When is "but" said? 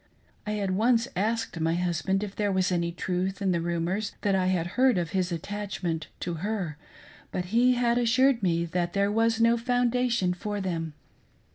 7.31-7.45